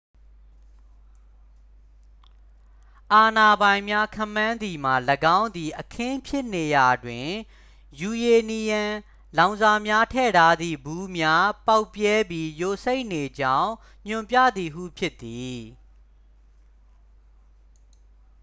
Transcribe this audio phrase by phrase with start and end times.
[3.13, 4.95] အာဏာပိုင်များ ခန့်မှန်းသည်မှာ
[5.37, 7.29] ၎င်းသည် အခင်းဖြစ်နေရာတွင်
[7.99, 8.83] ယူရေနီယံ
[9.37, 13.71] လောင်စာများထည့်ထားသည့် ဗူးများ ပေါက်ပြဲပြီး ယိုစိမ့်နေကြောင်း
[14.07, 15.59] ညွှန်ပြသည်ဟု ဖြစ်သည်